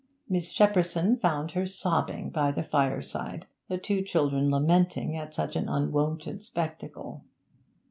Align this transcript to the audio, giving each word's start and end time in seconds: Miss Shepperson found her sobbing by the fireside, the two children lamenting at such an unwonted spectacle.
Miss 0.27 0.51
Shepperson 0.51 1.19
found 1.21 1.51
her 1.51 1.67
sobbing 1.67 2.31
by 2.31 2.51
the 2.51 2.63
fireside, 2.63 3.45
the 3.67 3.77
two 3.77 4.01
children 4.01 4.49
lamenting 4.49 5.15
at 5.15 5.35
such 5.35 5.55
an 5.55 5.69
unwonted 5.69 6.41
spectacle. 6.41 7.23